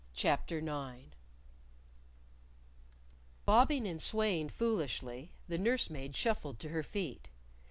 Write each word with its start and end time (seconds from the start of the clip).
CHAPTER 0.15 0.57
IX 0.57 1.09
Bobbing 3.45 3.87
and 3.87 4.01
swaying 4.01 4.49
foolishly, 4.49 5.31
the 5.47 5.59
nurse 5.59 5.91
maid 5.91 6.15
shuffled 6.15 6.57
to 6.61 6.69
her 6.69 6.81
feet. 6.81 7.29